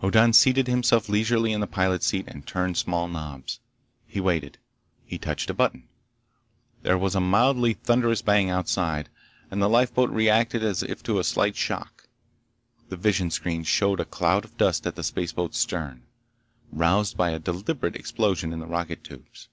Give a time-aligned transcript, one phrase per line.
[0.00, 3.58] Hoddan seated himself leisurely in the pilot's seat and turned small knobs.
[4.06, 4.58] He waited.
[5.04, 5.88] He touched a button.
[6.82, 9.08] There was a mildly thunderous bang outside,
[9.50, 12.06] and the lifeboat reacted as if to a slight shock.
[12.90, 16.04] The visionscreens showed a cloud of dust at the spaceboat's stern,
[16.70, 19.48] roused by a deliberate explosion in the rocket tubes.